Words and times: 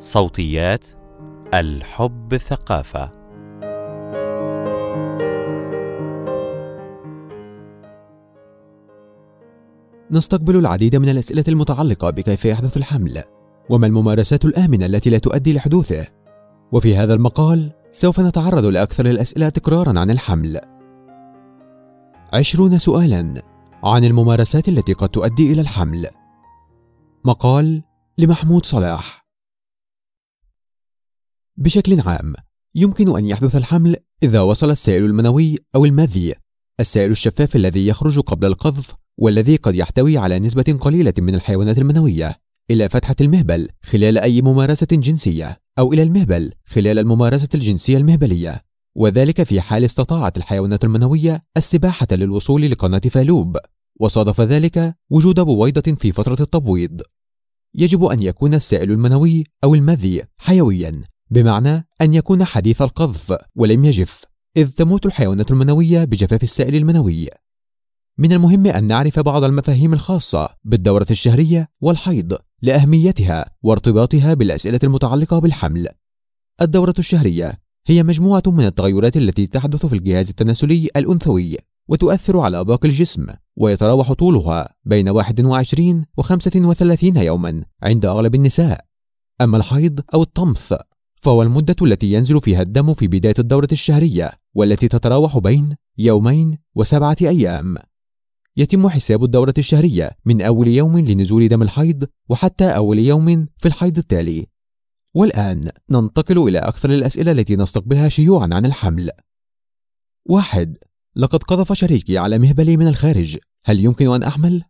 صوتيات 0.00 0.84
الحب 1.54 2.36
ثقافة. 2.36 3.12
نستقبل 10.10 10.56
العديد 10.56 10.96
من 10.96 11.08
الأسئلة 11.08 11.44
المتعلقة 11.48 12.10
بكيف 12.10 12.44
يحدث 12.44 12.76
الحمل 12.76 13.22
وما 13.70 13.86
الممارسات 13.86 14.44
الآمنة 14.44 14.86
التي 14.86 15.10
لا 15.10 15.18
تؤدي 15.18 15.52
لحدوثه. 15.52 16.06
وفي 16.72 16.96
هذا 16.96 17.14
المقال 17.14 17.72
سوف 17.92 18.20
نتعرض 18.20 18.64
لأكثر 18.64 19.06
الأسئلة 19.06 19.48
تكرارا 19.48 19.98
عن 19.98 20.10
الحمل. 20.10 20.60
عشرون 22.32 22.78
سؤالا 22.78 23.42
عن 23.84 24.04
الممارسات 24.04 24.68
التي 24.68 24.92
قد 24.92 25.08
تؤدي 25.08 25.52
إلى 25.52 25.60
الحمل. 25.60 26.06
مقال 27.24 27.82
لمحمود 28.18 28.66
صلاح. 28.66 29.25
بشكل 31.56 32.00
عام 32.00 32.34
يمكن 32.74 33.16
أن 33.16 33.26
يحدث 33.26 33.56
الحمل 33.56 33.96
إذا 34.22 34.40
وصل 34.40 34.70
السائل 34.70 35.04
المنوي 35.04 35.56
أو 35.74 35.84
المذي 35.84 36.34
السائل 36.80 37.10
الشفاف 37.10 37.56
الذي 37.56 37.86
يخرج 37.86 38.20
قبل 38.20 38.46
القذف 38.46 38.94
والذي 39.18 39.56
قد 39.56 39.74
يحتوي 39.76 40.18
على 40.18 40.38
نسبة 40.38 40.78
قليلة 40.80 41.14
من 41.18 41.34
الحيوانات 41.34 41.78
المنوية 41.78 42.40
إلى 42.70 42.88
فتحة 42.88 43.16
المهبل 43.20 43.68
خلال 43.82 44.18
أي 44.18 44.42
ممارسة 44.42 44.86
جنسية 44.92 45.60
أو 45.78 45.92
إلى 45.92 46.02
المهبل 46.02 46.52
خلال 46.66 46.98
الممارسة 46.98 47.48
الجنسية 47.54 47.96
المهبلية. 47.96 48.64
وذلك 48.94 49.42
في 49.42 49.60
حال 49.60 49.84
استطاعت 49.84 50.36
الحيوانات 50.36 50.84
المنوية 50.84 51.44
السباحة 51.56 52.06
للوصول 52.12 52.70
لقناة 52.70 52.98
فالوب. 52.98 53.56
وصادف 54.00 54.40
ذلك 54.40 54.96
وجود 55.10 55.40
بويضة 55.40 55.94
في 55.94 56.12
فترة 56.12 56.42
التبويض. 56.42 57.02
يجب 57.74 58.04
أن 58.04 58.22
يكون 58.22 58.54
السائل 58.54 58.90
المنوي 58.90 59.44
أو 59.64 59.74
المذي 59.74 60.22
حيويا. 60.38 61.02
بمعنى 61.30 61.88
أن 62.00 62.14
يكون 62.14 62.44
حديث 62.44 62.82
القذف 62.82 63.36
ولم 63.56 63.84
يجف 63.84 64.24
إذ 64.56 64.70
تموت 64.70 65.06
الحيوانات 65.06 65.50
المنوية 65.50 66.04
بجفاف 66.04 66.42
السائل 66.42 66.74
المنوي 66.74 67.28
من 68.18 68.32
المهم 68.32 68.66
أن 68.66 68.86
نعرف 68.86 69.20
بعض 69.20 69.44
المفاهيم 69.44 69.92
الخاصة 69.92 70.48
بالدورة 70.64 71.06
الشهرية 71.10 71.68
والحيض 71.80 72.38
لأهميتها 72.62 73.50
وارتباطها 73.62 74.34
بالأسئلة 74.34 74.80
المتعلقة 74.84 75.38
بالحمل. 75.38 75.88
الدورة 76.60 76.94
الشهرية 76.98 77.52
هي 77.86 78.02
مجموعة 78.02 78.42
من 78.46 78.64
التغيرات 78.64 79.16
التي 79.16 79.46
تحدث 79.46 79.86
في 79.86 79.92
الجهاز 79.92 80.28
التناسلي 80.28 80.88
الأنثوي 80.96 81.56
وتؤثر 81.88 82.38
على 82.38 82.64
باقي 82.64 82.88
الجسم 82.88 83.26
ويتراوح 83.56 84.12
طولها 84.12 84.74
بين 84.84 85.08
21 85.08 86.04
و 86.18 86.22
35 86.22 87.16
يوما 87.16 87.64
عند 87.82 88.06
أغلب 88.06 88.34
النساء. 88.34 88.84
أما 89.40 89.56
الحيض 89.56 90.00
أو 90.14 90.22
الطمث 90.22 90.74
فهو 91.16 91.42
المدة 91.42 91.76
التي 91.82 92.12
ينزل 92.12 92.40
فيها 92.40 92.62
الدم 92.62 92.94
في 92.94 93.08
بداية 93.08 93.34
الدورة 93.38 93.68
الشهرية 93.72 94.32
والتي 94.54 94.88
تتراوح 94.88 95.38
بين 95.38 95.76
يومين 95.98 96.58
وسبعة 96.74 97.16
أيام. 97.22 97.76
يتم 98.56 98.88
حساب 98.88 99.24
الدورة 99.24 99.54
الشهرية 99.58 100.10
من 100.24 100.42
أول 100.42 100.68
يوم 100.68 100.98
لنزول 100.98 101.48
دم 101.48 101.62
الحيض 101.62 102.04
وحتى 102.28 102.64
أول 102.64 102.98
يوم 102.98 103.48
في 103.58 103.68
الحيض 103.68 103.98
التالي. 103.98 104.46
والآن 105.14 105.70
ننتقل 105.90 106.48
إلى 106.48 106.58
أكثر 106.58 106.90
الأسئلة 106.90 107.32
التي 107.32 107.56
نستقبلها 107.56 108.08
شيوعا 108.08 108.48
عن 108.52 108.66
الحمل. 108.66 109.10
واحد 110.26 110.76
لقد 111.16 111.42
قذف 111.42 111.72
شريكي 111.72 112.18
على 112.18 112.38
مهبلي 112.38 112.76
من 112.76 112.88
الخارج، 112.88 113.38
هل 113.64 113.84
يمكن 113.84 114.14
أن 114.14 114.22
أحمل؟ 114.22 114.62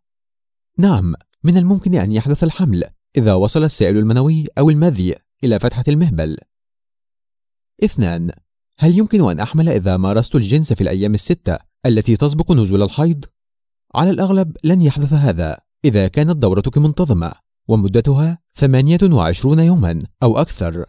نعم، 0.78 1.14
من 1.44 1.56
الممكن 1.56 1.94
أن 1.94 2.12
يحدث 2.12 2.44
الحمل 2.44 2.84
إذا 3.16 3.34
وصل 3.34 3.64
السائل 3.64 3.96
المنوي 3.98 4.46
أو 4.58 4.70
المذي 4.70 5.14
إلى 5.44 5.58
فتحة 5.58 5.84
المهبل. 5.88 6.36
اثنان 7.84 8.30
هل 8.78 8.98
يمكن 8.98 9.30
أن 9.30 9.40
أحمل 9.40 9.68
إذا 9.68 9.96
مارست 9.96 10.34
الجنس 10.34 10.72
في 10.72 10.80
الأيام 10.80 11.14
الستة 11.14 11.58
التي 11.86 12.16
تسبق 12.16 12.52
نزول 12.52 12.82
الحيض؟ 12.82 13.24
على 13.94 14.10
الأغلب 14.10 14.56
لن 14.64 14.80
يحدث 14.80 15.12
هذا 15.12 15.58
إذا 15.84 16.08
كانت 16.08 16.36
دورتك 16.36 16.78
منتظمة 16.78 17.32
ومدتها 17.68 18.38
28 18.56 19.58
يوما 19.58 19.98
أو 20.22 20.38
أكثر 20.38 20.84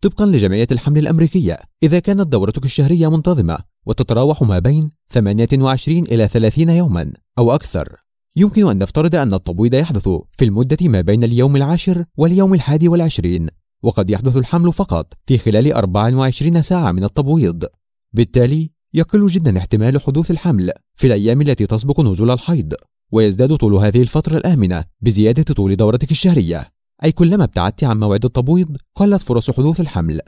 طبقا 0.00 0.26
لجمعية 0.26 0.66
الحمل 0.72 0.98
الأمريكية 0.98 1.58
إذا 1.82 1.98
كانت 1.98 2.26
دورتك 2.26 2.64
الشهرية 2.64 3.10
منتظمة 3.10 3.58
وتتراوح 3.86 4.42
ما 4.42 4.58
بين 4.58 4.90
28 5.12 5.98
إلى 5.98 6.28
30 6.28 6.70
يوما 6.70 7.12
أو 7.38 7.54
أكثر 7.54 7.96
يمكن 8.36 8.68
أن 8.70 8.78
نفترض 8.78 9.14
أن 9.14 9.34
التبويض 9.34 9.74
يحدث 9.74 10.08
في 10.38 10.44
المدة 10.44 10.88
ما 10.88 11.00
بين 11.00 11.24
اليوم 11.24 11.56
العاشر 11.56 12.04
واليوم 12.16 12.54
الحادي 12.54 12.88
والعشرين 12.88 13.48
وقد 13.82 14.10
يحدث 14.10 14.36
الحمل 14.36 14.72
فقط 14.72 15.12
في 15.26 15.38
خلال 15.38 15.72
24 15.72 16.62
ساعة 16.62 16.92
من 16.92 17.04
التبويض. 17.04 17.64
بالتالي 18.12 18.70
يقل 18.94 19.26
جدا 19.26 19.58
احتمال 19.58 20.00
حدوث 20.00 20.30
الحمل 20.30 20.72
في 20.94 21.06
الأيام 21.06 21.40
التي 21.40 21.66
تسبق 21.66 22.00
نزول 22.00 22.30
الحيض 22.30 22.74
ويزداد 23.12 23.56
طول 23.56 23.74
هذه 23.74 24.02
الفترة 24.02 24.36
الآمنة 24.36 24.84
بزيادة 25.00 25.54
طول 25.54 25.76
دورتك 25.76 26.10
الشهرية. 26.10 26.68
أي 27.04 27.12
كلما 27.12 27.44
ابتعدت 27.44 27.84
عن 27.84 28.00
موعد 28.00 28.24
التبويض 28.24 28.76
قلت 28.94 29.22
فرص 29.22 29.50
حدوث 29.50 29.80
الحمل. 29.80 30.20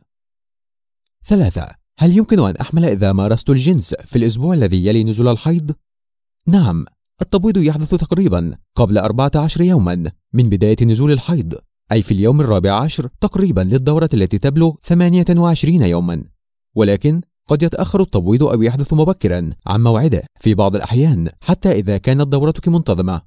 ثلاثة. 1.27 1.69
هل 1.99 2.17
يمكن 2.17 2.41
أن 2.41 2.57
أحمل 2.57 2.85
إذا 2.85 3.13
مارست 3.13 3.51
الجنس 3.51 3.95
في 3.95 4.17
الأسبوع 4.17 4.55
الذي 4.55 4.87
يلي 4.87 5.05
نزول 5.05 5.29
الحيض؟ 5.29 5.73
نعم. 6.47 6.85
التبويض 7.23 7.57
يحدث 7.57 7.95
تقريبا 7.95 8.57
قبل 8.75 8.99
14 8.99 9.61
يوما 9.61 10.11
من 10.33 10.49
بداية 10.49 10.77
نزول 10.83 11.13
الحيض. 11.13 11.55
أي 11.93 12.03
في 12.03 12.15
اليوم 12.15 12.41
الرابع 12.41 12.73
عشر 12.73 13.09
تقريبا 13.21 13.61
للدورة 13.61 14.09
التي 14.15 14.39
تبلغ 14.39 14.75
28 14.85 15.83
يوما. 15.83 16.25
ولكن 16.75 17.21
قد 17.49 17.63
يتأخر 17.63 18.01
التبويض 18.01 18.43
أو 18.43 18.63
يحدث 18.63 18.93
مبكرا 18.93 19.51
عن 19.67 19.83
موعده 19.83 20.23
في 20.41 20.55
بعض 20.55 20.77
الأحيان 20.77 21.29
حتى 21.41 21.73
إذا 21.73 21.99
كانت 21.99 22.29
دورتك 22.29 22.69
منتظمة. 22.69 23.23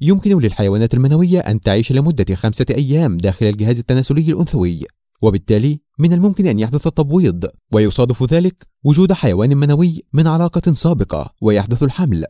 يمكن 0.00 0.38
للحيوانات 0.38 0.94
المنوية 0.94 1.40
أن 1.40 1.60
تعيش 1.60 1.92
لمدة 1.92 2.34
خمسة 2.34 2.66
أيام 2.70 3.16
داخل 3.16 3.46
الجهاز 3.46 3.78
التناسلي 3.78 4.32
الأنثوي 4.32 4.80
وبالتالي 5.22 5.80
من 5.98 6.12
الممكن 6.12 6.46
أن 6.46 6.58
يحدث 6.58 6.86
التبويض 6.86 7.50
ويصادف 7.72 8.22
ذلك 8.22 8.66
وجود 8.84 9.12
حيوان 9.12 9.56
منوي 9.56 10.02
من 10.12 10.26
علاقة 10.26 10.72
سابقة 10.72 11.34
ويحدث 11.42 11.82
الحمل. 11.82 12.24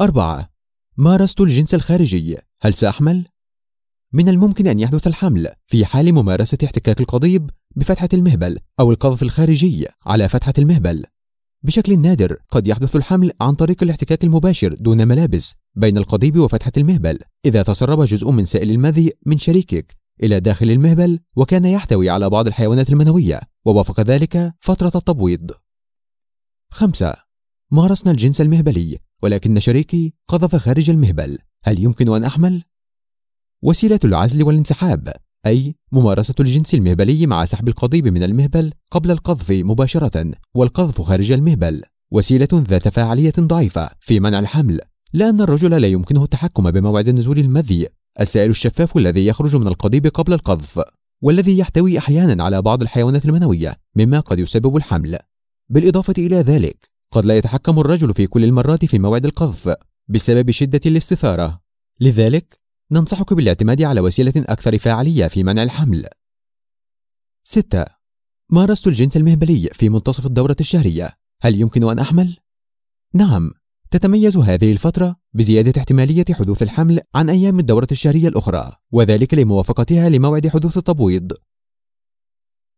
أربعة. 0.00 0.50
مارست 0.96 1.40
الجنس 1.40 1.74
الخارجي. 1.74 2.36
هل 2.60 2.74
سأحمل؟ 2.74 3.26
من 4.12 4.28
الممكن 4.28 4.66
أن 4.66 4.78
يحدث 4.78 5.06
الحمل 5.06 5.48
في 5.66 5.86
حال 5.86 6.12
ممارسة 6.14 6.58
احتكاك 6.64 7.00
القضيب 7.00 7.50
بفتحة 7.76 8.08
المهبل 8.14 8.58
أو 8.80 8.90
القذف 8.90 9.22
الخارجي 9.22 9.86
على 10.06 10.28
فتحة 10.28 10.52
المهبل. 10.58 11.04
بشكل 11.62 11.98
نادر 11.98 12.36
قد 12.50 12.66
يحدث 12.66 12.96
الحمل 12.96 13.32
عن 13.40 13.54
طريق 13.54 13.82
الاحتكاك 13.82 14.24
المباشر 14.24 14.74
دون 14.74 15.08
ملابس 15.08 15.54
بين 15.74 15.98
القضيب 15.98 16.38
وفتحة 16.38 16.72
المهبل 16.76 17.18
إذا 17.44 17.62
تسرب 17.62 18.02
جزء 18.02 18.30
من 18.30 18.44
سائل 18.44 18.70
المذي 18.70 19.12
من 19.26 19.38
شريكك 19.38 19.96
إلى 20.22 20.40
داخل 20.40 20.70
المهبل 20.70 21.20
وكان 21.36 21.64
يحتوي 21.64 22.10
على 22.10 22.30
بعض 22.30 22.46
الحيوانات 22.46 22.90
المنوية 22.90 23.40
ووافق 23.64 24.00
ذلك 24.00 24.54
فترة 24.60 24.92
التبويض. 24.94 25.50
خمسة 26.70 27.14
مارسنا 27.70 28.10
الجنس 28.10 28.40
المهبلي 28.40 28.98
ولكن 29.22 29.60
شريكي 29.60 30.14
قذف 30.28 30.56
خارج 30.56 30.90
المهبل 30.90 31.38
هل 31.64 31.82
يمكن 31.82 32.14
أن 32.14 32.24
أحمل؟ 32.24 32.62
وسيلة 33.62 34.00
العزل 34.04 34.42
والانسحاب 34.42 35.12
أي 35.46 35.74
ممارسة 35.92 36.34
الجنس 36.40 36.74
المهبلي 36.74 37.26
مع 37.26 37.44
سحب 37.44 37.68
القضيب 37.68 38.08
من 38.08 38.22
المهبل 38.22 38.72
قبل 38.90 39.10
القذف 39.10 39.50
مباشرة 39.50 40.30
والقذف 40.54 41.02
خارج 41.02 41.32
المهبل. 41.32 41.82
وسيلة 42.10 42.48
ذات 42.52 42.88
فاعلية 42.88 43.32
ضعيفة 43.38 43.90
في 44.00 44.20
منع 44.20 44.38
الحمل 44.38 44.80
لأن 45.12 45.40
الرجل 45.40 45.80
لا 45.80 45.88
يمكنه 45.88 46.24
التحكم 46.24 46.70
بموعد 46.70 47.08
نزول 47.08 47.38
المذي. 47.38 47.86
السائل 48.20 48.50
الشفاف 48.50 48.96
الذي 48.96 49.26
يخرج 49.26 49.56
من 49.56 49.68
القضيب 49.68 50.06
قبل 50.06 50.32
القذف 50.32 50.82
والذي 51.22 51.58
يحتوي 51.58 51.98
أحيانا 51.98 52.44
على 52.44 52.62
بعض 52.62 52.82
الحيوانات 52.82 53.24
المنوية 53.24 53.76
مما 53.96 54.20
قد 54.20 54.38
يسبب 54.38 54.76
الحمل. 54.76 55.18
بالإضافة 55.68 56.14
إلى 56.18 56.36
ذلك 56.36 56.88
قد 57.12 57.26
لا 57.26 57.36
يتحكم 57.36 57.78
الرجل 57.78 58.14
في 58.14 58.26
كل 58.26 58.44
المرات 58.44 58.84
في 58.84 58.98
موعد 58.98 59.24
القذف 59.24 59.74
بسبب 60.08 60.50
شدة 60.50 60.80
الاستثارة. 60.86 61.60
لذلك 62.00 62.57
ننصحك 62.90 63.32
بالاعتماد 63.32 63.82
على 63.82 64.00
وسيلة 64.00 64.32
أكثر 64.36 64.78
فاعلية 64.78 65.26
في 65.26 65.44
منع 65.44 65.62
الحمل. 65.62 66.06
6. 67.44 67.84
مارست 68.50 68.86
الجنس 68.86 69.16
المهبلي 69.16 69.68
في 69.72 69.88
منتصف 69.88 70.26
الدورة 70.26 70.56
الشهرية، 70.60 71.18
هل 71.42 71.60
يمكن 71.60 71.84
أن 71.84 71.98
أحمل؟ 71.98 72.36
نعم، 73.14 73.52
تتميز 73.90 74.36
هذه 74.36 74.72
الفترة 74.72 75.16
بزيادة 75.32 75.80
احتمالية 75.80 76.24
حدوث 76.32 76.62
الحمل 76.62 77.00
عن 77.14 77.30
أيام 77.30 77.58
الدورة 77.58 77.88
الشهرية 77.92 78.28
الأخرى، 78.28 78.76
وذلك 78.92 79.34
لموافقتها 79.34 80.08
لموعد 80.08 80.48
حدوث 80.48 80.76
التبويض. 80.76 81.32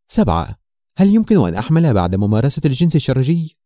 7. 0.08 0.58
هل 0.96 1.14
يمكن 1.14 1.46
أن 1.46 1.54
أحمل 1.54 1.94
بعد 1.94 2.16
ممارسة 2.16 2.62
الجنس 2.64 2.96
الشرجي؟ 2.96 3.58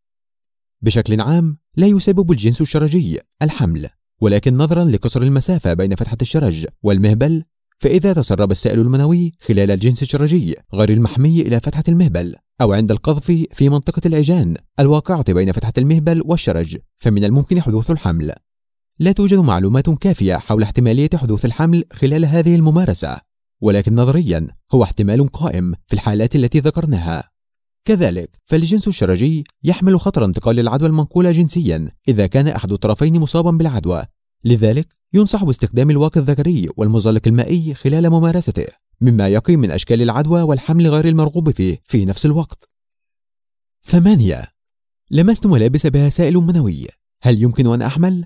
بشكل 0.80 1.20
عام، 1.20 1.58
لا 1.76 1.86
يسبب 1.86 2.32
الجنس 2.32 2.60
الشرجي 2.60 3.18
الحمل، 3.42 3.90
ولكن 4.24 4.56
نظرا 4.56 4.84
لقصر 4.84 5.22
المسافة 5.22 5.74
بين 5.74 5.94
فتحة 5.94 6.16
الشرج 6.22 6.66
والمهبل 6.82 7.44
فإذا 7.78 8.12
تسرب 8.12 8.50
السائل 8.50 8.80
المنوي 8.80 9.32
خلال 9.40 9.70
الجنس 9.70 10.02
الشرجي 10.02 10.54
غير 10.74 10.90
المحمي 10.90 11.40
إلى 11.40 11.60
فتحة 11.60 11.84
المهبل 11.88 12.34
أو 12.60 12.72
عند 12.72 12.90
القذف 12.90 13.46
في 13.52 13.68
منطقة 13.68 14.00
العجان 14.06 14.54
الواقعة 14.80 15.32
بين 15.32 15.52
فتحة 15.52 15.72
المهبل 15.78 16.22
والشرج 16.24 16.76
فمن 16.98 17.24
الممكن 17.24 17.60
حدوث 17.60 17.90
الحمل. 17.90 18.32
لا 18.98 19.12
توجد 19.12 19.38
معلومات 19.38 19.90
كافية 19.90 20.36
حول 20.36 20.62
احتمالية 20.62 21.10
حدوث 21.14 21.44
الحمل 21.44 21.84
خلال 21.92 22.24
هذه 22.24 22.54
الممارسة 22.54 23.20
ولكن 23.60 23.94
نظريا 23.94 24.46
هو 24.72 24.82
احتمال 24.82 25.28
قائم 25.28 25.74
في 25.86 25.94
الحالات 25.94 26.36
التي 26.36 26.58
ذكرناها. 26.58 27.33
كذلك 27.84 28.30
فالجنس 28.44 28.88
الشرجي 28.88 29.44
يحمل 29.64 30.00
خطر 30.00 30.24
انتقال 30.24 30.60
العدوى 30.60 30.88
المنقولة 30.88 31.32
جنسيا 31.32 31.90
إذا 32.08 32.26
كان 32.26 32.48
أحد 32.48 32.72
الطرفين 32.72 33.20
مصابا 33.20 33.50
بالعدوى. 33.50 34.02
لذلك 34.44 34.88
ينصح 35.12 35.44
باستخدام 35.44 35.90
الواقي 35.90 36.20
الذكري 36.20 36.68
والمزلق 36.76 37.22
المائي 37.26 37.74
خلال 37.74 38.10
ممارسته 38.10 38.66
مما 39.00 39.28
يقي 39.28 39.56
من 39.56 39.70
أشكال 39.70 40.02
العدوى 40.02 40.42
والحمل 40.42 40.86
غير 40.86 41.08
المرغوب 41.08 41.50
فيه 41.50 41.82
في 41.84 42.04
نفس 42.04 42.26
الوقت. 42.26 42.68
ثمانية. 43.82 44.44
لمست 45.10 45.46
ملابس 45.46 45.86
بها 45.86 46.08
سائل 46.08 46.34
منوي. 46.34 46.86
هل 47.22 47.42
يمكن 47.42 47.66
أن 47.66 47.82
أحمل؟ 47.82 48.24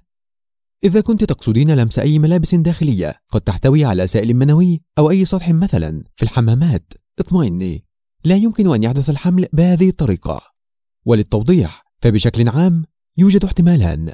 إذا 0.84 1.00
كنت 1.00 1.24
تقصدين 1.24 1.70
لمس 1.70 1.98
أي 1.98 2.18
ملابس 2.18 2.54
داخلية 2.54 3.18
قد 3.30 3.40
تحتوي 3.40 3.84
على 3.84 4.06
سائل 4.06 4.34
منوي 4.34 4.80
أو 4.98 5.10
أي 5.10 5.24
سطح 5.24 5.50
مثلا 5.50 6.04
في 6.16 6.22
الحمامات. 6.22 6.92
اطمئني. 7.18 7.87
لا 8.24 8.36
يمكن 8.36 8.74
أن 8.74 8.82
يحدث 8.82 9.10
الحمل 9.10 9.46
بهذه 9.52 9.88
الطريقة. 9.88 10.40
وللتوضيح 11.04 11.84
فبشكل 12.00 12.48
عام 12.48 12.84
يوجد 13.18 13.44
احتمالان. 13.44 14.12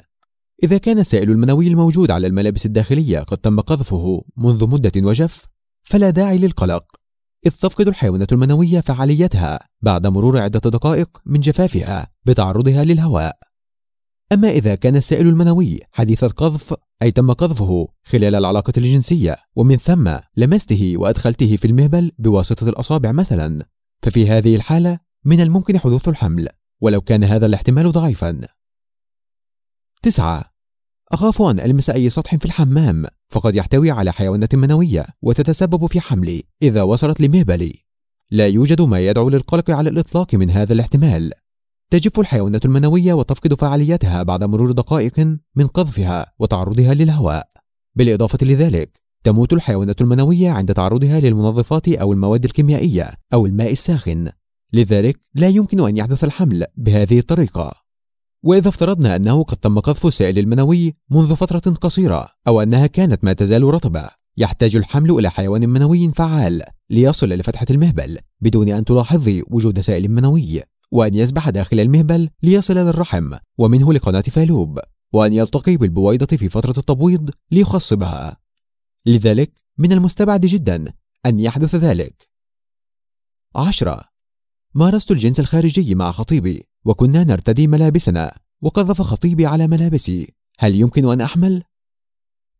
إذا 0.63 0.77
كان 0.77 0.99
السائل 0.99 1.31
المنوي 1.31 1.67
الموجود 1.67 2.11
على 2.11 2.27
الملابس 2.27 2.65
الداخلية 2.65 3.19
قد 3.19 3.37
تم 3.37 3.59
قذفه 3.59 4.21
منذ 4.37 4.67
مدة 4.67 4.91
وجف 4.97 5.45
فلا 5.83 6.09
داعي 6.09 6.37
للقلق. 6.37 6.83
إذ 7.45 7.51
تفقد 7.51 7.87
الحيوانات 7.87 8.33
المنوية 8.33 8.79
فعاليتها 8.79 9.59
بعد 9.81 10.07
مرور 10.07 10.37
عدة 10.37 10.59
دقائق 10.59 11.21
من 11.25 11.39
جفافها 11.39 12.07
بتعرضها 12.25 12.83
للهواء. 12.83 13.37
أما 14.31 14.49
إذا 14.49 14.75
كان 14.75 14.95
السائل 14.95 15.27
المنوي 15.27 15.79
حديث 15.91 16.23
القذف 16.23 16.73
أي 17.01 17.11
تم 17.11 17.31
قذفه 17.31 17.87
خلال 18.03 18.35
العلاقة 18.35 18.73
الجنسية 18.77 19.35
ومن 19.55 19.77
ثم 19.77 20.11
لمسته 20.37 20.93
وأدخلته 20.97 21.55
في 21.55 21.67
المهبل 21.67 22.11
بواسطة 22.19 22.69
الأصابع 22.69 23.11
مثلا 23.11 23.65
ففي 24.05 24.29
هذه 24.29 24.55
الحالة 24.55 24.99
من 25.25 25.41
الممكن 25.41 25.79
حدوث 25.79 26.07
الحمل 26.07 26.47
ولو 26.81 27.01
كان 27.01 27.23
هذا 27.23 27.45
الاحتمال 27.45 27.91
ضعيفا. 27.91 28.41
تسعة. 30.01 30.43
أخاف 31.11 31.41
أن 31.41 31.59
ألمس 31.59 31.89
أي 31.89 32.09
سطح 32.09 32.35
في 32.35 32.45
الحمام 32.45 33.05
فقد 33.29 33.55
يحتوي 33.55 33.91
على 33.91 34.11
حيوانات 34.11 34.55
منوية 34.55 35.05
وتتسبب 35.21 35.85
في 35.85 36.01
حملي 36.01 36.43
إذا 36.61 36.81
وصلت 36.81 37.21
لمهبلي. 37.21 37.85
لا 38.31 38.47
يوجد 38.47 38.81
ما 38.81 38.99
يدعو 38.99 39.29
للقلق 39.29 39.71
على 39.71 39.89
الإطلاق 39.89 40.35
من 40.35 40.49
هذا 40.49 40.73
الاحتمال. 40.73 41.31
تجف 41.91 42.19
الحيوانات 42.19 42.65
المنوية 42.65 43.13
وتفقد 43.13 43.53
فعاليتها 43.53 44.23
بعد 44.23 44.43
مرور 44.43 44.71
دقائق 44.71 45.19
من 45.55 45.67
قذفها 45.67 46.33
وتعرضها 46.39 46.93
للهواء. 46.93 47.47
بالإضافة 47.95 48.37
لذلك 48.41 49.04
تموت 49.25 49.53
الحيوانات 49.53 50.01
المنوية 50.01 50.49
عند 50.49 50.73
تعرضها 50.73 51.19
للمنظفات 51.19 51.87
أو 51.87 52.13
المواد 52.13 52.45
الكيميائية 52.45 53.11
أو 53.33 53.45
الماء 53.45 53.71
الساخن. 53.71 54.29
لذلك 54.73 55.19
لا 55.35 55.47
يمكن 55.47 55.87
أن 55.87 55.97
يحدث 55.97 56.23
الحمل 56.23 56.65
بهذه 56.77 57.19
الطريقة. 57.19 57.71
وإذا 58.43 58.69
افترضنا 58.69 59.15
أنه 59.15 59.43
قد 59.43 59.57
تم 59.57 59.79
قذف 59.79 60.05
السائل 60.05 60.39
المنوي 60.39 60.93
منذ 61.11 61.35
فترة 61.35 61.73
قصيرة 61.73 62.27
أو 62.47 62.61
أنها 62.61 62.87
كانت 62.87 63.23
ما 63.23 63.33
تزال 63.33 63.63
رطبة 63.63 64.09
يحتاج 64.37 64.75
الحمل 64.75 65.11
إلى 65.11 65.29
حيوان 65.29 65.69
منوي 65.69 66.11
فعال 66.11 66.61
ليصل 66.89 67.29
لفتحة 67.29 67.65
المهبل 67.69 68.17
بدون 68.41 68.69
أن 68.69 68.85
تلاحظي 68.85 69.43
وجود 69.49 69.79
سائل 69.79 70.11
منوي 70.11 70.61
وأن 70.91 71.15
يسبح 71.15 71.49
داخل 71.49 71.79
المهبل 71.79 72.29
ليصل 72.43 72.73
للرحم 72.73 73.31
ومنه 73.57 73.93
لقناة 73.93 74.21
فالوب 74.21 74.79
وأن 75.13 75.33
يلتقي 75.33 75.77
بالبويضة 75.77 76.37
في 76.37 76.49
فترة 76.49 76.73
التبويض 76.77 77.29
ليخصبها. 77.51 78.44
لذلك 79.05 79.51
من 79.77 79.91
المستبعد 79.91 80.41
جدا 80.41 80.93
أن 81.25 81.39
يحدث 81.39 81.75
ذلك. 81.75 82.29
عشرة. 83.55 84.03
مارست 84.75 85.11
الجنس 85.11 85.39
الخارجي 85.39 85.95
مع 85.95 86.11
خطيبي 86.11 86.63
وكنا 86.85 87.23
نرتدي 87.23 87.67
ملابسنا 87.67 88.37
وقذف 88.61 89.01
خطيبي 89.01 89.45
على 89.45 89.67
ملابسي. 89.67 90.33
هل 90.59 90.75
يمكن 90.75 91.11
أن 91.11 91.21
أحمل؟ 91.21 91.63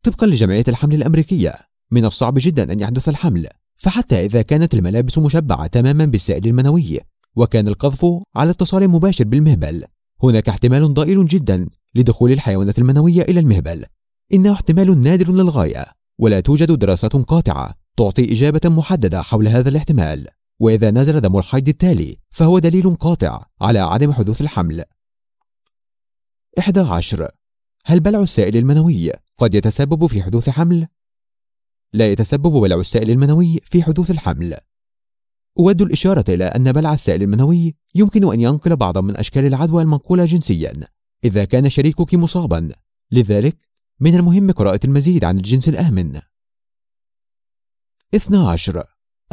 طبقا 0.03 0.27
لجمعية 0.27 0.63
الحمل 0.67 0.95
الأمريكية 0.95 1.53
من 1.91 2.05
الصعب 2.05 2.33
جدا 2.37 2.71
أن 2.71 2.79
يحدث 2.79 3.09
الحمل 3.09 3.47
فحتى 3.75 4.25
إذا 4.25 4.41
كانت 4.41 4.73
الملابس 4.73 5.17
مشبعة 5.17 5.67
تماما 5.67 6.05
بالسائل 6.05 6.47
المنوي 6.47 6.99
وكان 7.35 7.67
القذف 7.67 8.05
على 8.35 8.51
اتصال 8.51 8.87
مباشر 8.87 9.23
بالمهبل. 9.23 9.83
هناك 10.23 10.49
احتمال 10.49 10.93
ضئيل 10.93 11.27
جدا 11.27 11.69
لدخول 11.95 12.31
الحيوانات 12.31 12.79
المنوية 12.79 13.21
إلى 13.21 13.39
المهبل. 13.39 13.85
إنه 14.33 14.53
احتمال 14.53 15.01
نادر 15.01 15.31
للغاية. 15.31 15.85
ولا 16.17 16.39
توجد 16.39 16.71
دراسات 16.71 17.13
قاطعة 17.13 17.73
تعطي 17.97 18.33
إجابة 18.33 18.69
محددة 18.69 19.21
حول 19.21 19.47
هذا 19.47 19.69
الاحتمال. 19.69 20.27
وإذا 20.59 20.91
نزل 20.91 21.21
دم 21.21 21.37
الحيض 21.37 21.67
التالي 21.67 22.17
فهو 22.31 22.59
دليل 22.59 22.95
قاطع 22.95 23.45
على 23.61 23.79
عدم 23.79 24.13
حدوث 24.13 24.41
الحمل. 24.41 24.83
11 26.59 27.27
هل 27.85 27.99
بلع 27.99 28.21
السائل 28.21 28.57
المنوي 28.57 29.11
قد 29.37 29.53
يتسبب 29.53 30.05
في 30.05 30.23
حدوث 30.23 30.49
حمل؟ 30.49 30.87
لا 31.93 32.11
يتسبب 32.11 32.51
بلع 32.51 32.75
السائل 32.75 33.09
المنوي 33.09 33.59
في 33.63 33.83
حدوث 33.83 34.11
الحمل. 34.11 34.57
أود 35.59 35.81
الإشارة 35.81 36.25
إلى 36.29 36.45
أن 36.45 36.71
بلع 36.71 36.93
السائل 36.93 37.23
المنوي 37.23 37.75
يمكن 37.95 38.33
أن 38.33 38.41
ينقل 38.41 38.75
بعضا 38.75 39.01
من 39.01 39.17
أشكال 39.17 39.45
العدوى 39.45 39.81
المنقولة 39.81 40.25
جنسيا 40.25 40.73
إذا 41.23 41.45
كان 41.45 41.69
شريكك 41.69 42.13
مصابا. 42.13 42.69
لذلك 43.11 43.57
من 43.99 44.15
المهم 44.15 44.51
قراءة 44.51 44.79
المزيد 44.85 45.23
عن 45.23 45.37
الجنس 45.37 45.69
الآمن. 45.69 46.19
12 48.15 48.83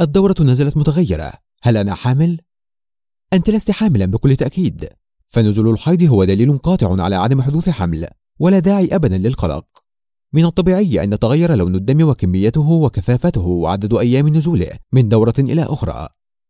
الدورة 0.01 0.35
نزلت 0.39 0.77
متغيرة. 0.77 1.33
هل 1.61 1.77
أنا 1.77 1.95
حامل؟ 1.95 2.39
أنت 3.33 3.49
لست 3.49 3.71
حاملا 3.71 4.05
بكل 4.05 4.35
تأكيد. 4.35 4.89
فنزول 5.29 5.69
الحيض 5.69 6.03
هو 6.03 6.23
دليل 6.23 6.57
قاطع 6.57 7.03
على 7.03 7.15
عدم 7.15 7.41
حدوث 7.41 7.69
حمل 7.69 8.07
ولا 8.39 8.59
داعي 8.59 8.95
أبدا 8.95 9.17
للقلق. 9.17 9.65
من 10.33 10.45
الطبيعي 10.45 11.03
أن 11.03 11.13
يتغير 11.13 11.55
لون 11.55 11.75
الدم 11.75 12.09
وكميته 12.09 12.69
وكثافته 12.69 13.41
وعدد 13.41 13.93
أيام 13.93 14.29
نزوله 14.29 14.71
من 14.91 15.09
دورة 15.09 15.33
إلى 15.39 15.63
أخرى. 15.63 16.07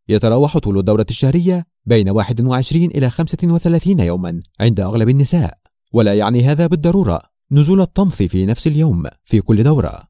يتراوح 0.09 0.57
طول 0.57 0.77
الدورة 0.77 1.05
الشهرية 1.09 1.65
بين 1.85 2.09
21 2.09 2.85
إلى 2.85 3.09
35 3.09 3.99
يوما 3.99 4.39
عند 4.59 4.79
أغلب 4.79 5.09
النساء 5.09 5.57
ولا 5.93 6.13
يعني 6.13 6.43
هذا 6.43 6.67
بالضرورة. 6.67 7.32
نزول 7.51 7.81
الطمث 7.81 8.23
في 8.23 8.45
نفس 8.45 8.67
اليوم 8.67 9.03
في 9.23 9.41
كل 9.41 9.63
دورة. 9.63 10.03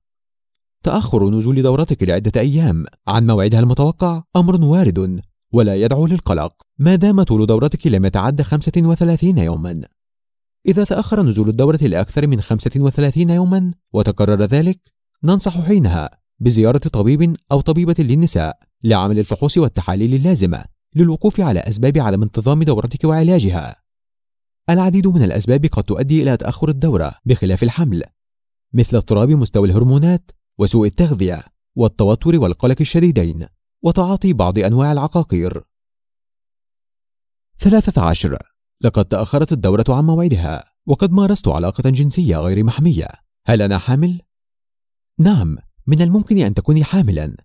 تأخر 0.84 1.30
نزول 1.30 1.62
دورتك 1.62 2.04
لعدة 2.04 2.42
أيام. 2.42 2.86
عن 3.08 3.28
موعدها 3.28 3.60
المتوقع 3.60 4.24
أمر 4.36 4.66
وارد 4.66 5.22
ولا 5.52 5.76
يدعو 5.76 6.08
للقلق. 6.08 6.54
ما 6.80 6.96
دام 6.96 7.24
طول 7.24 7.46
دورتك 7.46 7.88
لم 7.88 8.06
يتعد 8.06 8.42
35 8.42 9.38
يوما. 9.38 9.82
إذا 10.66 10.84
تأخر 10.84 11.22
نزول 11.22 11.50
الدورة 11.50 11.80
لأكثر 11.82 12.28
من 12.28 12.42
35 12.42 13.30
يوما 13.30 13.72
وتكرر 13.94 14.44
ذلك 14.44 14.80
ننصح 15.24 15.62
حينها 15.62 16.10
بزيارة 16.40 16.78
طبيب 16.78 17.36
أو 17.52 17.62
طبيبة 17.62 17.96
للنساء 18.00 18.58
لعمل 18.84 19.20
الفحوص 19.20 19.58
والتحاليل 19.58 20.14
اللازمة 20.14 20.64
للوقوف 20.96 21.42
على 21.42 21.60
أسباب 21.60 21.98
عدم 21.98 22.24
انتظام 22.24 22.64
دورتك 22.64 23.04
وعلاجها. 23.04 23.83
العديد 24.70 25.08
من 25.08 25.24
الأسباب 25.24 25.66
قد 25.66 25.84
تؤدي 25.84 26.24
إلى 26.24 26.38
تأخر 26.38 26.70
الدورة 26.70 27.14
بخلاف 27.26 27.64
الحمل 27.64 28.04
مثل 28.74 28.98
اضطراب 28.98 29.30
مستوى 29.30 29.68
الهرمونات 29.68 30.32
وسوء 30.58 30.88
التغذية 30.88 31.44
والتوتر 31.76 32.40
والقلق 32.40 32.76
الشديدين 32.82 33.46
وتعاطي 33.82 34.34
بعض 34.34 34.60
أنواع 34.60 34.92
العقاقير. 34.92 35.64
13 37.60 38.38
لقد 38.82 39.06
تأخرت 39.06 39.52
الدورة 39.52 39.86
عن 39.90 40.04
موعدها 40.04 40.64
وقد 40.86 41.12
مارست 41.12 41.48
علاقة 41.48 41.90
جنسية 41.90 42.38
غير 42.38 42.64
محمية. 42.64 43.08
هل 43.48 43.62
أنا 43.62 43.78
حامل؟ 43.78 44.22
نعم 45.20 45.58
من 45.88 46.02
الممكن 46.02 46.38
أن 46.38 46.54
تكوني 46.54 46.84
حاملا. 46.84 47.38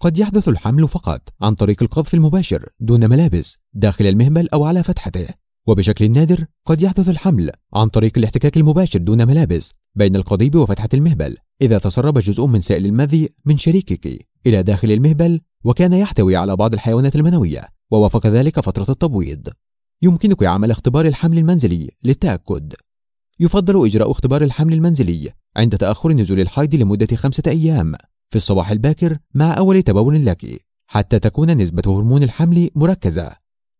قد 0.00 0.18
يحدث 0.18 0.48
الحمل 0.48 0.88
فقط 0.88 1.28
عن 1.40 1.54
طريق 1.54 1.82
القذف 1.82 2.14
المباشر 2.14 2.68
دون 2.80 3.10
ملابس 3.10 3.58
داخل 3.72 4.06
المهبل 4.06 4.48
أو 4.48 4.64
على 4.64 4.82
فتحته. 4.82 5.45
وبشكل 5.66 6.10
نادر 6.10 6.46
قد 6.66 6.82
يحدث 6.82 7.08
الحمل 7.08 7.50
عن 7.74 7.88
طريق 7.88 8.12
الاحتكاك 8.18 8.56
المباشر 8.56 8.98
دون 8.98 9.26
ملابس 9.26 9.72
بين 9.94 10.16
القضيب 10.16 10.54
وفتحة 10.54 10.88
المهبل 10.94 11.36
إذا 11.62 11.78
تسرب 11.78 12.18
جزء 12.18 12.46
من 12.46 12.60
سائل 12.60 12.86
المذي 12.86 13.28
من 13.44 13.58
شريكك 13.58 14.26
إلى 14.46 14.62
داخل 14.62 14.90
المهبل 14.90 15.40
وكان 15.64 15.92
يحتوي 15.92 16.36
على 16.36 16.56
بعض 16.56 16.74
الحيوانات 16.74 17.16
المنوية 17.16 17.68
ووافق 17.90 18.26
ذلك 18.26 18.60
فترة 18.60 18.86
التبويض. 18.88 19.48
يمكنك 20.02 20.42
عمل 20.42 20.70
اختبار 20.70 21.06
الحمل 21.06 21.38
المنزلي 21.38 21.90
للتأكد. 22.04 22.74
يفضل 23.40 23.86
إجراء 23.86 24.10
اختبار 24.10 24.42
الحمل 24.42 24.72
المنزلي 24.72 25.30
عند 25.56 25.76
تأخر 25.76 26.12
نزول 26.12 26.40
الحيض 26.40 26.74
لمدة 26.74 27.16
خمسة 27.16 27.42
أيام 27.46 27.92
في 28.30 28.36
الصباح 28.36 28.70
الباكر 28.70 29.18
مع 29.34 29.58
أول 29.58 29.82
تبول 29.82 30.26
لك 30.26 30.62
حتى 30.86 31.18
تكون 31.18 31.56
نسبة 31.56 31.82
هرمون 31.86 32.22
الحمل 32.22 32.70
مركزة. 32.74 33.32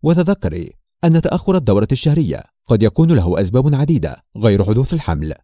وتذكري 0.02 0.72
أن 1.04 1.22
تأخر 1.22 1.56
الدورة 1.56 1.88
الشهرية. 1.92 2.42
قد 2.66 2.82
يكون 2.82 3.12
له 3.12 3.40
أسباب 3.40 3.74
عديدة 3.74 4.24
غير 4.36 4.64
حدوث 4.64 4.94
الحمل. 4.94 5.34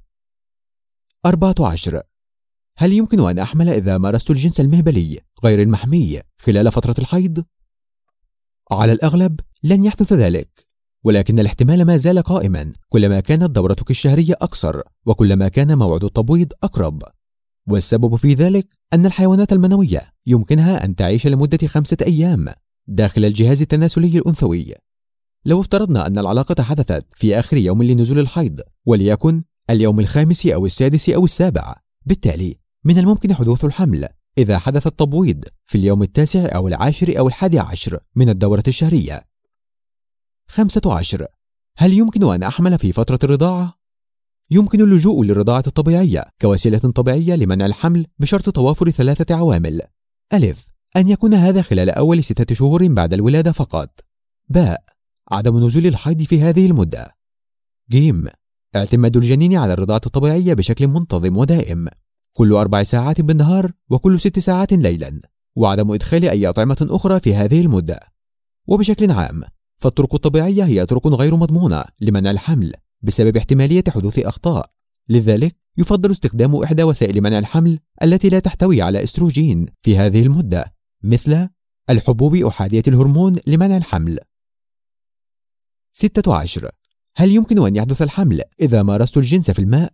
14 1.26 2.02
هل 2.76 2.92
يمكن 2.92 3.28
أن 3.28 3.38
أحمل 3.38 3.68
إذا 3.68 3.98
مارست 3.98 4.30
الجنس 4.30 4.60
المهبلي 4.60 5.20
غير 5.44 5.62
المحمي 5.62 6.20
خلال 6.38 6.72
فترة 6.72 6.94
الحيض؟ 6.98 7.44
على 8.72 8.92
الأغلب 8.92 9.40
لن 9.62 9.84
يحدث 9.84 10.12
ذلك. 10.12 10.66
ولكن 11.04 11.38
الاحتمال 11.38 11.84
ما 11.84 11.96
زال 11.96 12.22
قائما. 12.22 12.72
كلما 12.88 13.20
كانت 13.20 13.50
دورتك 13.50 13.90
الشهرية 13.90 14.34
أقصر 14.34 14.80
وكلما 15.06 15.48
كان 15.48 15.78
موعد 15.78 16.04
التبويض 16.04 16.52
أقرب. 16.62 17.02
والسبب 17.68 18.16
في 18.16 18.34
ذلك 18.34 18.68
أن 18.92 19.06
الحيوانات 19.06 19.52
المنوية 19.52 20.12
يمكنها 20.26 20.84
أن 20.84 20.96
تعيش 20.96 21.26
لمدة 21.26 21.66
خمسة 21.66 21.96
أيام 22.06 22.48
داخل 22.86 23.24
الجهاز 23.24 23.60
التناسلي 23.62 24.18
الأنثوي. 24.18 24.74
لو 25.44 25.60
افترضنا 25.60 26.06
أن 26.06 26.18
العلاقة 26.18 26.62
حدثت 26.62 27.06
في 27.14 27.38
آخر 27.38 27.56
يوم 27.56 27.82
لنزول 27.82 28.18
الحيض 28.18 28.60
وليكن 28.86 29.42
اليوم 29.70 30.00
الخامس 30.00 30.46
أو 30.46 30.66
السادس 30.66 31.08
أو 31.08 31.24
السابع. 31.24 31.74
بالتالي 32.06 32.56
من 32.84 32.98
الممكن 32.98 33.34
حدوث 33.34 33.64
الحمل. 33.64 34.08
إذا 34.38 34.58
حدث 34.58 34.86
التبويض 34.86 35.44
في 35.66 35.78
اليوم 35.78 36.02
التاسع 36.02 36.46
أو 36.54 36.68
العاشر 36.68 37.18
أو 37.18 37.28
الحادي 37.28 37.58
عشر 37.58 37.98
من 38.16 38.28
الدورة 38.28 38.62
الشهرية. 38.68 39.22
خمسة 40.48 40.80
عشر. 40.86 41.26
هل 41.76 41.92
يمكن 41.92 42.32
أن 42.32 42.42
أحمل 42.42 42.78
في 42.78 42.92
فترة 42.92 43.18
الرضاعة؟ 43.24 43.78
يمكن 44.50 44.80
اللجوء 44.80 45.24
للرضاعة 45.24 45.62
الطبيعية 45.66 46.24
كوسيلة 46.40 46.78
طبيعية 46.78 47.34
لمنع 47.34 47.66
الحمل 47.66 48.06
بشرط 48.18 48.50
توافر 48.50 48.90
ثلاثة 48.90 49.34
عوامل. 49.34 49.80
ألف 50.32 50.66
أن 50.96 51.08
يكون 51.08 51.34
هذا 51.34 51.62
خلال 51.62 51.90
أول 51.90 52.24
ستة 52.24 52.54
شهور 52.54 52.88
بعد 52.88 53.12
الولادة 53.12 53.52
فقط. 53.52 54.00
باء 54.48 54.84
عدم 55.32 55.66
نزول 55.66 55.86
الحيض 55.86 56.22
في 56.22 56.40
هذه 56.40 56.66
المدة. 56.66 57.16
جيم. 57.90 58.28
اعتماد 58.76 59.16
الجنين 59.16 59.56
على 59.56 59.72
الرضاعة 59.72 60.00
الطبيعية 60.06 60.54
بشكل 60.54 60.86
منتظم 60.88 61.36
ودائم. 61.36 61.88
كل 62.32 62.52
أربع 62.52 62.82
ساعات 62.82 63.20
بالنهار 63.20 63.72
وكل 63.90 64.20
ست 64.20 64.38
ساعات 64.38 64.72
ليلا. 64.72 65.20
وعدم 65.56 65.92
إدخال 65.92 66.28
أي 66.28 66.48
أطعمة 66.48 66.86
أخرى 66.90 67.20
في 67.20 67.34
هذه 67.34 67.60
المدة. 67.60 68.00
وبشكل 68.66 69.10
عام 69.10 69.42
فالطرق 69.78 70.14
الطبيعية 70.14 70.64
هي 70.64 70.86
طرق 70.86 71.06
غير 71.06 71.36
مضمونة 71.36 71.84
لمنع 72.00 72.30
الحمل 72.30 72.72
بسبب 73.02 73.36
احتمالية 73.36 73.84
حدوث 73.88 74.18
أخطاء. 74.18 74.70
لذلك 75.08 75.56
يفضل 75.78 76.10
استخدام 76.10 76.56
إحدى 76.56 76.82
وسائل 76.82 77.20
منع 77.20 77.38
الحمل 77.38 77.78
التي 78.02 78.28
لا 78.28 78.38
تحتوي 78.38 78.82
على 78.82 79.02
إستروجين 79.02 79.66
في 79.82 79.98
هذه 79.98 80.22
المدة 80.22 80.74
مثل 81.02 81.48
الحبوب 81.90 82.34
أحادية 82.34 82.82
الهرمون 82.88 83.36
لمنع 83.46 83.76
الحمل. 83.76 84.18
16 85.92 86.70
هل 87.16 87.30
يمكن 87.30 87.66
أن 87.66 87.76
يحدث 87.76 88.02
الحمل 88.02 88.42
إذا 88.60 88.82
مارست 88.82 89.16
الجنس 89.16 89.50
في 89.50 89.58
الماء؟ 89.58 89.92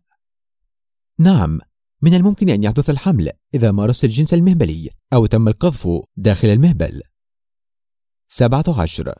نعم 1.19 1.59
من 2.03 2.15
الممكن 2.15 2.49
أن 2.49 2.65
يحدث 2.65 2.91
الحمل 2.91 3.31
إذا 3.55 3.73
مارست 3.73 4.05
الجنس 4.05 4.35
المهبلي 4.35 4.91
أو 5.13 5.27
تم 5.27 5.49
القذف 5.49 5.89
داخل 6.17 6.49
المهبل. 6.49 7.03
17 8.29 9.15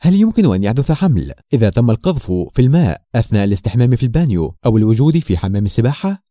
هل 0.00 0.14
يمكن 0.14 0.54
أن 0.54 0.64
يحدث 0.64 0.92
حمل 0.92 1.32
إذا 1.52 1.70
تم 1.70 1.90
القذف 1.90 2.26
في 2.26 2.62
الماء 2.62 3.02
أثناء 3.14 3.44
الاستحمام 3.44 3.96
في 3.96 4.02
البانيو 4.02 4.54
أو 4.66 4.76
الوجود 4.76 5.18
في 5.18 5.38
حمام 5.38 5.64
السباحة؟ 5.64 6.22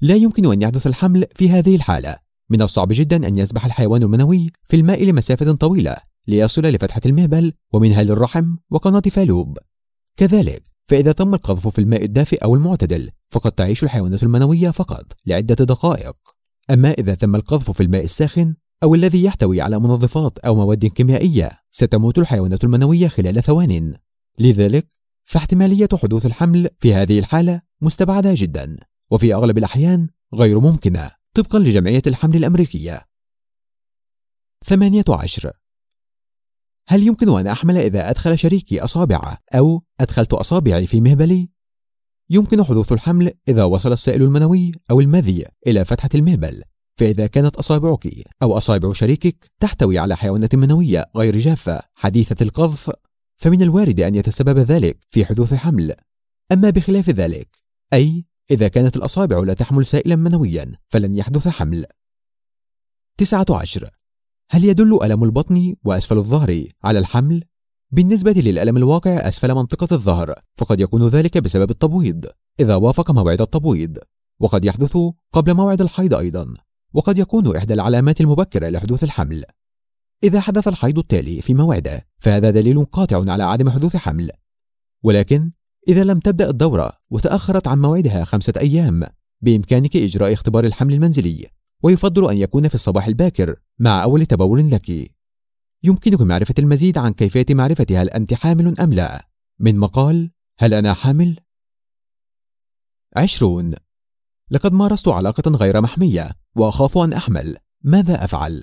لا 0.00 0.14
يمكن 0.14 0.52
أن 0.52 0.62
يحدث 0.62 0.86
الحمل 0.86 1.26
في 1.34 1.50
هذه 1.50 1.76
الحالة. 1.76 2.16
من 2.50 2.62
الصعب 2.62 2.88
جدا 2.90 3.28
أن 3.28 3.38
يسبح 3.38 3.64
الحيوان 3.64 4.02
المنوي 4.02 4.50
في 4.68 4.76
الماء 4.76 5.04
لمسافة 5.04 5.52
طويلة. 5.52 5.96
ليصل 6.30 6.62
لفتحة 6.62 7.00
المهبل 7.06 7.52
ومنها 7.72 8.02
للرحم 8.02 8.56
وقناة 8.70 9.00
فالوب. 9.00 9.58
كذلك 10.16 10.62
فإذا 10.88 11.12
تم 11.12 11.34
القذف 11.34 11.68
في 11.68 11.78
الماء 11.78 12.04
الدافئ 12.04 12.44
أو 12.44 12.54
المعتدل 12.54 13.10
فقد 13.30 13.52
تعيش 13.52 13.84
الحيوانات 13.84 14.22
المنوية 14.22 14.70
فقط 14.70 15.12
لعدة 15.26 15.54
دقائق. 15.54 16.16
أما 16.70 16.90
إذا 16.90 17.14
تم 17.14 17.34
القذف 17.34 17.70
في 17.70 17.82
الماء 17.82 18.04
الساخن 18.04 18.54
أو 18.82 18.94
الذي 18.94 19.24
يحتوي 19.24 19.60
على 19.60 19.78
منظفات 19.78 20.38
أو 20.38 20.54
مواد 20.54 20.86
كيميائية 20.86 21.50
ستموت 21.70 22.18
الحيوانات 22.18 22.64
المنوية 22.64 23.08
خلال 23.08 23.42
ثوان. 23.42 23.94
لذلك 24.38 24.88
فاحتمالية 25.24 25.88
حدوث 26.02 26.26
الحمل 26.26 26.68
في 26.78 26.94
هذه 26.94 27.18
الحالة 27.18 27.62
مستبعدة 27.80 28.34
جدا 28.36 28.76
وفي 29.10 29.34
أغلب 29.34 29.58
الأحيان 29.58 30.08
غير 30.34 30.60
ممكنة 30.60 31.10
طبقا 31.34 31.58
لجمعية 31.58 32.02
الحمل 32.06 32.36
الأمريكية. 32.36 33.06
18 34.64 35.52
هل 36.90 37.06
يمكن 37.06 37.38
أن 37.38 37.46
أحمل 37.46 37.76
إذا 37.76 38.10
أدخل 38.10 38.38
شريكي 38.38 38.80
أصابعه 38.80 39.38
أو 39.54 39.82
أدخلت 40.00 40.32
أصابعي 40.32 40.86
في 40.86 41.00
مهبلي؟ 41.00 41.48
يمكن 42.30 42.64
حدوث 42.64 42.92
الحمل 42.92 43.32
إذا 43.48 43.64
وصل 43.64 43.92
السائل 43.92 44.22
المنوي 44.22 44.72
أو 44.90 45.00
المذي 45.00 45.44
إلى 45.66 45.84
فتحة 45.84 46.08
المهبل 46.14 46.62
فإذا 46.96 47.26
كانت 47.26 47.56
أصابعك 47.56 48.08
أو 48.42 48.58
أصابع 48.58 48.92
شريكك 48.92 49.50
تحتوي 49.60 49.98
على 49.98 50.16
حيوانات 50.16 50.54
منوية 50.54 51.10
غير 51.16 51.38
جافة 51.38 51.82
حديثة 51.94 52.44
القذف 52.44 52.90
فمن 53.38 53.62
الوارد 53.62 54.00
أن 54.00 54.14
يتسبب 54.14 54.58
ذلك 54.58 54.98
في 55.10 55.24
حدوث 55.24 55.54
حمل 55.54 55.94
أما 56.52 56.70
بخلاف 56.70 57.10
ذلك 57.10 57.48
أي 57.92 58.24
إذا 58.50 58.68
كانت 58.68 58.96
الأصابع 58.96 59.38
لا 59.38 59.54
تحمل 59.54 59.86
سائلا 59.86 60.16
منويا 60.16 60.72
فلن 60.88 61.14
يحدث 61.14 61.48
حمل 61.48 61.84
19 63.16 63.99
هل 64.52 64.64
يدل 64.64 64.98
ألم 65.02 65.24
البطن 65.24 65.74
وأسفل 65.84 66.18
الظهر 66.18 66.64
على 66.84 66.98
الحمل؟ 66.98 67.44
بالنسبة 67.90 68.32
للألم 68.32 68.76
الواقع 68.76 69.10
أسفل 69.10 69.54
منطقة 69.54 69.94
الظهر 69.94 70.34
فقد 70.56 70.80
يكون 70.80 71.06
ذلك 71.06 71.38
بسبب 71.38 71.70
التبويض 71.70 72.26
إذا 72.60 72.74
وافق 72.74 73.10
موعد 73.10 73.40
التبويض 73.40 73.98
وقد 74.40 74.64
يحدث 74.64 74.96
قبل 75.32 75.54
موعد 75.54 75.80
الحيض 75.80 76.14
أيضا 76.14 76.54
وقد 76.92 77.18
يكون 77.18 77.56
إحدى 77.56 77.74
العلامات 77.74 78.20
المبكرة 78.20 78.68
لحدوث 78.68 79.04
الحمل. 79.04 79.44
إذا 80.24 80.40
حدث 80.40 80.68
الحيض 80.68 80.98
التالي 80.98 81.42
في 81.42 81.54
موعده 81.54 82.06
فهذا 82.18 82.50
دليل 82.50 82.84
قاطع 82.84 83.32
على 83.32 83.44
عدم 83.44 83.70
حدوث 83.70 83.96
حمل. 83.96 84.30
ولكن 85.02 85.50
إذا 85.88 86.04
لم 86.04 86.18
تبدأ 86.18 86.50
الدورة 86.50 86.92
وتأخرت 87.10 87.68
عن 87.68 87.80
موعدها 87.80 88.24
خمسة 88.24 88.52
أيام 88.60 89.02
بإمكانك 89.40 89.96
إجراء 89.96 90.32
اختبار 90.32 90.64
الحمل 90.64 90.94
المنزلي. 90.94 91.46
ويفضل 91.82 92.30
أن 92.30 92.38
يكون 92.38 92.68
في 92.68 92.74
الصباح 92.74 93.06
الباكر 93.06 93.56
مع 93.78 94.02
أول 94.02 94.26
تبول 94.26 94.70
لك. 94.70 95.12
يمكنك 95.82 96.20
معرفة 96.20 96.54
المزيد 96.58 96.98
عن 96.98 97.12
كيفية 97.12 97.46
معرفة 97.50 97.86
هل 97.90 98.10
أنت 98.10 98.34
حامل 98.34 98.80
أم 98.80 98.92
لا. 98.92 99.28
من 99.58 99.78
مقال 99.78 100.30
هل 100.58 100.74
أنا 100.74 100.94
حامل؟ 100.94 101.40
عشرون. 103.16 103.74
لقد 104.50 104.72
مارست 104.72 105.08
علاقة 105.08 105.50
غير 105.50 105.80
محمية 105.80 106.30
وأخاف 106.56 106.98
أن 106.98 107.12
أحمل. 107.12 107.56
ماذا 107.82 108.24
أفعل؟ 108.24 108.62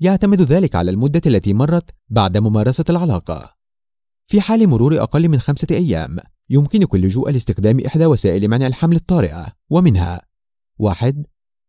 يعتمد 0.00 0.42
ذلك 0.42 0.74
على 0.74 0.90
المدة 0.90 1.20
التي 1.26 1.54
مرت 1.54 1.90
بعد 2.08 2.36
ممارسة 2.38 2.84
العلاقة. 2.90 3.56
في 4.26 4.40
حال 4.40 4.68
مرور 4.68 5.02
أقل 5.02 5.28
من 5.28 5.38
خمسة 5.38 5.66
أيام 5.70 6.18
يمكنك 6.50 6.94
اللجوء 6.94 7.30
لاستخدام 7.30 7.80
إحدى 7.80 8.06
وسائل 8.06 8.48
منع 8.48 8.66
الحمل 8.66 8.96
الطارئة 8.96 9.46
ومنها 9.70 10.22
واحد 10.78 11.26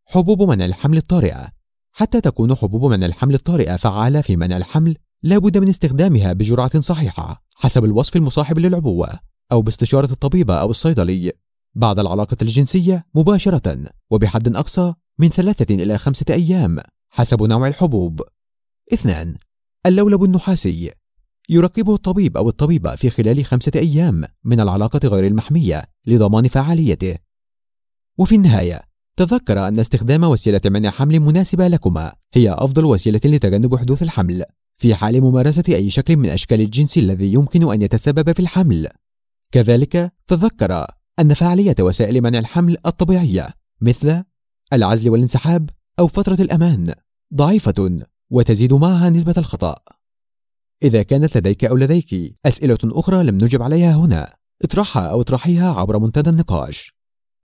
حبوب 0.09 0.41
منع 0.41 0.65
الحمل 0.65 0.97
الطارئة. 0.97 1.47
حتى 1.91 2.21
تكون 2.21 2.55
حبوب 2.55 2.85
منع 2.85 3.05
الحمل 3.05 3.33
الطارئة 3.33 3.75
فعالة 3.75 4.21
في 4.21 4.35
منع 4.35 4.57
الحمل 4.57 4.97
لا 5.23 5.37
بد 5.37 5.57
من 5.57 5.69
استخدامها 5.69 6.33
بجرعة 6.33 6.81
صحيحة 6.81 7.43
حسب 7.55 7.85
الوصف 7.85 8.15
المصاحب 8.15 8.59
للعبوة 8.59 9.19
أو 9.51 9.61
باستشارة 9.61 10.11
الطبيبة 10.11 10.55
أو 10.55 10.69
الصيدلي. 10.69 11.31
بعد 11.75 11.99
العلاقة 11.99 12.37
الجنسية 12.41 13.05
مباشرة 13.15 13.91
وبحد 14.09 14.55
أقصى 14.55 14.93
من 15.19 15.29
ثلاثة 15.29 15.75
إلى 15.75 15.97
خمسة 15.97 16.25
أيام 16.29 16.79
حسب 17.09 17.43
نوع 17.43 17.67
الحبوب. 17.67 18.21
اثنان 18.93 19.35
اللولب 19.85 20.23
النحاسي. 20.23 20.91
يركبه 21.49 21.95
الطبيب 21.95 22.37
أو 22.37 22.49
الطبيبة 22.49 22.95
في 22.95 23.09
خلال 23.09 23.45
خمسة 23.45 23.71
أيام 23.75 24.23
من 24.43 24.59
العلاقة 24.59 25.07
غير 25.07 25.27
المحمية 25.27 25.83
لضمان 26.05 26.47
فعاليته. 26.47 27.15
وفي 28.17 28.35
النهاية 28.35 28.86
تذكر 29.17 29.67
أن 29.67 29.79
استخدام 29.79 30.23
وسيلة 30.23 30.61
منع 30.65 30.89
حمل 30.89 31.19
مناسبة 31.19 31.67
لكما 31.67 32.13
هي 32.33 32.51
أفضل 32.51 32.85
وسيلة 32.85 33.19
لتجنب 33.25 33.75
حدوث 33.75 34.03
الحمل 34.03 34.43
في 34.77 34.95
حال 34.95 35.21
ممارسة 35.21 35.63
أي 35.69 35.89
شكل 35.89 36.17
من 36.17 36.29
أشكال 36.29 36.61
الجنس 36.61 36.97
الذي 36.97 37.33
يمكن 37.33 37.73
أن 37.73 37.81
يتسبب 37.81 38.31
في 38.31 38.39
الحمل. 38.39 38.87
كذلك 39.51 40.13
تذكر 40.27 40.85
أن 41.19 41.33
فعالية 41.33 41.75
وسائل 41.79 42.21
منع 42.21 42.39
الحمل 42.39 42.77
الطبيعية 42.85 43.49
مثل 43.81 44.23
العزل 44.73 45.09
والانسحاب 45.09 45.69
أو 45.99 46.07
فترة 46.07 46.41
الأمان 46.41 46.93
ضعيفة 47.33 47.99
وتزيد 48.29 48.73
معها 48.73 49.09
نسبة 49.09 49.33
الخطأ. 49.37 49.75
إذا 50.83 51.03
كانت 51.03 51.37
لديك 51.37 51.65
أو 51.65 51.75
لديك 51.75 52.39
أسئلة 52.45 52.77
أخرى 52.83 53.23
لم 53.23 53.35
نجب 53.35 53.61
عليها 53.61 53.95
هنا 53.95 54.33
اطرحها 54.61 55.07
أو 55.07 55.21
اطرحيها 55.21 55.73
عبر 55.73 55.99
منتدى 55.99 56.29
النقاش 56.29 56.96